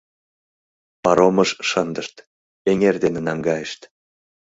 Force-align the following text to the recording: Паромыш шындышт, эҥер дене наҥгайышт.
Паромыш 1.03 1.49
шындышт, 1.69 2.15
эҥер 2.69 2.95
дене 3.03 3.19
наҥгайышт. 3.27 3.81